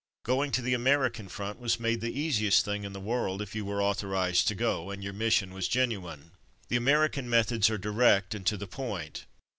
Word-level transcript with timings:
Going 0.23 0.49
to 0.53 0.63
the 0.63 0.73
American 0.73 1.29
front 1.29 1.59
was 1.59 1.79
made 1.79 2.01
the 2.01 2.11
easiest 2.19 2.65
thing 2.65 2.85
in 2.85 2.91
the 2.91 2.99
world, 2.99 3.39
if 3.39 3.53
you 3.53 3.63
were 3.65 3.83
au 3.83 3.93
thorized 3.93 4.47
to 4.47 4.55
go, 4.55 4.89
and 4.89 5.03
your 5.03 5.13
mission 5.13 5.53
was 5.53 5.67
genuine. 5.67 6.31
Common 6.71 6.85
Sense 6.85 6.85
Methods 6.87 6.87
257 6.87 6.87
The 6.87 6.89
American 6.89 7.29
methods 7.29 7.69
arc 7.69 7.81
direct 7.81 8.33
and 8.33 8.45
to 8.47 8.57
the 8.57 8.65
point. 8.67 9.25